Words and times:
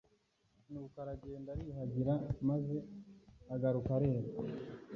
nuko 0.71 0.95
aragenda 1.03 1.47
ariyuhagira, 1.51 2.13
maze 2.49 2.77
agaruka 3.55 3.89
areba.'» 3.97 4.29